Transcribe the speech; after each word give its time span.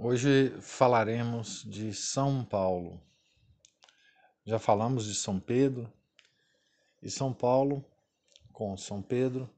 Hoje 0.00 0.56
falaremos 0.60 1.64
de 1.64 1.92
São 1.92 2.44
Paulo. 2.44 3.02
Já 4.44 4.56
falamos 4.56 5.04
de 5.06 5.14
São 5.16 5.40
Pedro 5.40 5.92
e 7.02 7.10
São 7.10 7.34
Paulo 7.34 7.84
com 8.52 8.76
São 8.76 9.02
Pedro 9.02 9.50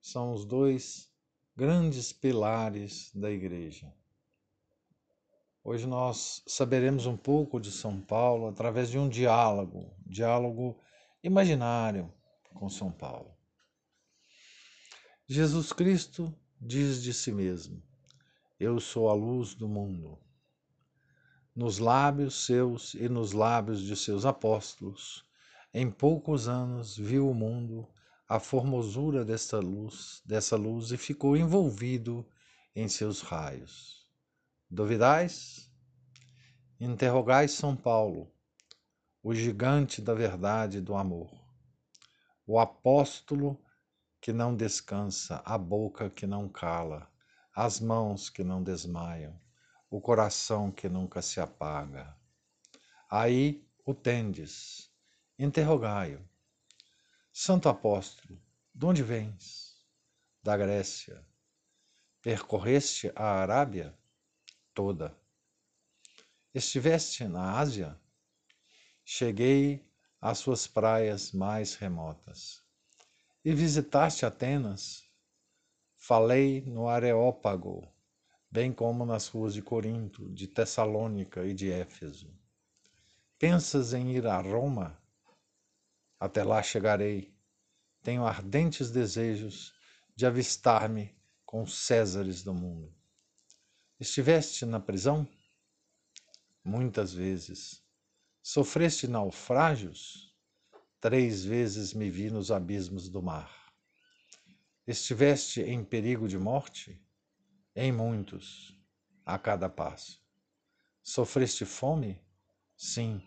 são 0.00 0.32
os 0.32 0.44
dois 0.44 1.08
grandes 1.56 2.12
pilares 2.12 3.12
da 3.14 3.30
igreja. 3.30 3.94
Hoje 5.62 5.86
nós 5.86 6.42
saberemos 6.44 7.06
um 7.06 7.16
pouco 7.16 7.60
de 7.60 7.70
São 7.70 8.00
Paulo 8.00 8.48
através 8.48 8.90
de 8.90 8.98
um 8.98 9.08
diálogo, 9.08 9.94
diálogo 10.04 10.76
imaginário 11.22 12.12
com 12.52 12.68
São 12.68 12.90
Paulo. 12.90 13.32
Jesus 15.28 15.72
Cristo 15.72 16.36
diz 16.60 17.00
de 17.00 17.14
si 17.14 17.30
mesmo: 17.30 17.80
eu 18.58 18.78
sou 18.78 19.08
a 19.08 19.12
luz 19.12 19.52
do 19.52 19.68
mundo. 19.68 20.16
Nos 21.54 21.78
lábios 21.78 22.46
seus 22.46 22.94
e 22.94 23.08
nos 23.08 23.32
lábios 23.32 23.80
de 23.82 23.96
seus 23.96 24.24
apóstolos, 24.24 25.24
em 25.72 25.90
poucos 25.90 26.46
anos 26.46 26.96
viu 26.96 27.28
o 27.28 27.34
mundo 27.34 27.88
a 28.28 28.38
formosura 28.38 29.24
desta 29.24 29.58
luz, 29.58 30.22
dessa 30.24 30.56
luz 30.56 30.92
e 30.92 30.96
ficou 30.96 31.36
envolvido 31.36 32.26
em 32.76 32.88
seus 32.88 33.22
raios. 33.22 34.06
Duvidais? 34.70 35.68
Interrogais 36.78 37.52
São 37.52 37.76
Paulo, 37.76 38.32
o 39.20 39.34
gigante 39.34 40.00
da 40.00 40.14
verdade 40.14 40.78
e 40.78 40.80
do 40.80 40.94
amor, 40.94 41.30
o 42.46 42.58
apóstolo 42.58 43.60
que 44.20 44.32
não 44.32 44.54
descansa, 44.54 45.42
a 45.44 45.58
boca 45.58 46.08
que 46.08 46.26
não 46.26 46.48
cala 46.48 47.12
as 47.54 47.78
mãos 47.78 48.28
que 48.28 48.42
não 48.42 48.62
desmaiam, 48.62 49.38
o 49.88 50.00
coração 50.00 50.72
que 50.72 50.88
nunca 50.88 51.22
se 51.22 51.38
apaga. 51.40 52.16
Aí 53.08 53.64
o 53.84 53.94
tendes, 53.94 54.90
interrogai-o. 55.38 56.20
Santo 57.32 57.68
apóstolo, 57.68 58.40
de 58.74 58.86
onde 58.86 59.02
vens? 59.04 59.76
Da 60.42 60.56
Grécia. 60.56 61.24
Percorreste 62.20 63.12
a 63.14 63.40
Arábia? 63.40 63.96
Toda. 64.72 65.16
Estiveste 66.52 67.24
na 67.28 67.58
Ásia? 67.58 68.00
Cheguei 69.04 69.86
às 70.20 70.38
suas 70.38 70.66
praias 70.66 71.30
mais 71.30 71.74
remotas. 71.76 72.64
E 73.44 73.54
visitaste 73.54 74.24
Atenas? 74.26 75.04
Falei 76.06 76.60
no 76.66 76.86
Areópago, 76.86 77.90
bem 78.50 78.70
como 78.70 79.06
nas 79.06 79.28
ruas 79.28 79.54
de 79.54 79.62
Corinto, 79.62 80.30
de 80.34 80.46
Tessalônica 80.46 81.46
e 81.46 81.54
de 81.54 81.70
Éfeso. 81.72 82.30
Pensas 83.38 83.94
em 83.94 84.10
ir 84.14 84.26
a 84.26 84.38
Roma? 84.38 85.02
Até 86.20 86.44
lá 86.44 86.62
chegarei. 86.62 87.34
Tenho 88.02 88.26
ardentes 88.26 88.90
desejos 88.90 89.72
de 90.14 90.26
avistar-me 90.26 91.16
com 91.42 91.62
os 91.62 91.72
Césares 91.86 92.42
do 92.42 92.52
mundo. 92.52 92.94
Estiveste 93.98 94.66
na 94.66 94.78
prisão? 94.78 95.26
Muitas 96.62 97.14
vezes. 97.14 97.82
Sofreste 98.42 99.08
naufrágios? 99.08 100.36
Três 101.00 101.42
vezes 101.46 101.94
me 101.94 102.10
vi 102.10 102.30
nos 102.30 102.50
abismos 102.50 103.08
do 103.08 103.22
mar. 103.22 103.63
Estiveste 104.86 105.62
em 105.62 105.82
perigo 105.82 106.28
de 106.28 106.36
morte? 106.36 107.02
Em 107.74 107.90
muitos, 107.90 108.78
a 109.24 109.38
cada 109.38 109.66
passo. 109.66 110.22
Sofreste 111.02 111.64
fome? 111.64 112.20
Sim. 112.76 113.22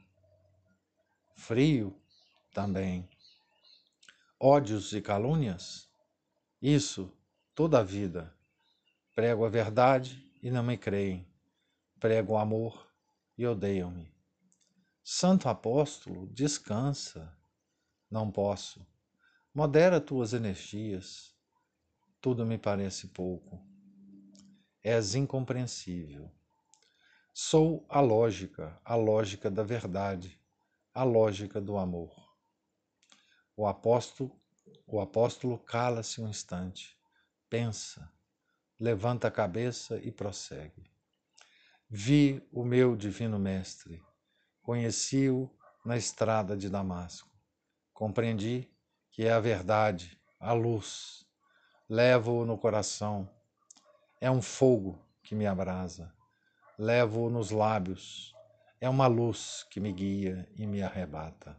Frio? 1.36 1.99
Também. 2.54 3.09
Ódios 4.39 4.93
e 4.93 5.02
calúnias? 5.02 5.89
Isso, 6.61 7.11
toda 7.55 7.80
a 7.80 7.83
vida. 7.83 8.32
Prego 9.15 9.43
a 9.43 9.49
verdade 9.49 10.32
e 10.43 10.52
não 10.52 10.61
me 10.61 10.77
creem. 10.77 11.27
Prego 11.99 12.33
o 12.33 12.37
amor 12.37 12.87
e 13.36 13.48
odeiam-me. 13.48 14.14
Santo 15.03 15.49
apóstolo, 15.49 16.27
descansa. 16.27 17.36
Não 18.11 18.32
posso. 18.32 18.86
Modera 19.55 19.99
tuas 19.99 20.33
energias 20.33 21.36
tudo 22.22 22.45
me 22.45 22.58
parece 22.58 23.08
pouco. 23.08 23.61
És 24.83 25.16
incompreensível. 25.16 26.32
Sou 27.33 27.86
a 27.88 28.00
lógica, 28.00 28.80
a 28.83 28.95
lógica 28.95 29.52
da 29.52 29.61
verdade, 29.61 30.42
a 30.94 31.04
lógica 31.04 31.61
do 31.61 31.77
amor. 31.77 32.11
O 33.56 33.67
apóstolo, 33.67 34.39
o 34.88 35.00
apóstolo 35.00 35.60
cala-se 35.60 36.20
um 36.20 36.27
instante, 36.27 36.98
pensa, 37.50 38.11
levanta 38.80 39.27
a 39.27 39.32
cabeça 39.32 39.98
e 39.98 40.11
prossegue. 40.11 40.92
Vi 41.89 42.42
o 42.52 42.64
meu 42.64 42.95
divino 42.95 43.38
mestre, 43.38 44.02
conheci-o 44.61 45.56
na 45.86 45.95
estrada 45.95 46.58
de 46.58 46.70
Damasco. 46.70 47.30
Compreendi 47.94 48.70
que 49.11 49.23
é 49.26 49.32
a 49.32 49.39
verdade, 49.39 50.20
a 50.39 50.54
luz, 50.54 51.27
Levo-o 51.89 52.45
no 52.45 52.58
coração. 52.58 53.30
É 54.20 54.30
um 54.30 54.42
fogo 54.42 54.99
que 55.23 55.33
me 55.33 55.45
abrasa. 55.48 56.11
Levo-o 56.77 57.30
nos 57.30 57.49
lábios. 57.49 58.36
É 58.81 58.89
uma 58.89 59.08
luz 59.08 59.65
que 59.70 59.80
me 59.80 59.93
guia 59.93 60.45
e 60.58 60.67
me 60.67 60.83
arrebata. 60.83 61.55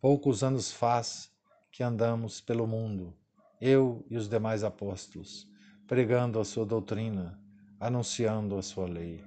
Poucos 0.00 0.42
anos 0.42 0.72
faz 0.72 1.30
que 1.70 1.82
andamos 1.82 2.40
pelo 2.40 2.66
mundo, 2.66 3.14
eu 3.60 4.02
e 4.08 4.16
os 4.16 4.26
demais 4.26 4.64
apóstolos, 4.64 5.46
pregando 5.86 6.40
a 6.40 6.44
sua 6.44 6.64
doutrina, 6.64 7.38
anunciando 7.78 8.56
a 8.56 8.62
sua 8.62 8.86
lei. 8.86 9.22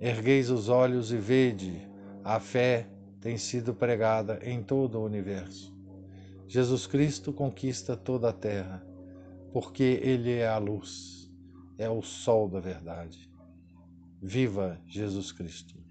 Ergueis 0.00 0.50
os 0.50 0.68
olhos 0.68 1.12
e 1.12 1.16
vede, 1.16 1.88
a 2.24 2.40
fé 2.40 2.88
tem 3.20 3.38
sido 3.38 3.72
pregada 3.72 4.40
em 4.42 4.64
todo 4.64 4.98
o 4.98 5.04
universo. 5.04 5.72
Jesus 6.48 6.88
Cristo 6.88 7.32
conquista 7.32 7.96
toda 7.96 8.30
a 8.30 8.32
terra 8.32 8.95
porque 9.56 9.98
Ele 10.02 10.34
é 10.34 10.46
a 10.46 10.58
luz, 10.58 11.32
é 11.78 11.88
o 11.88 12.02
sol 12.02 12.46
da 12.46 12.60
verdade. 12.60 13.26
Viva 14.20 14.78
Jesus 14.86 15.32
Cristo! 15.32 15.85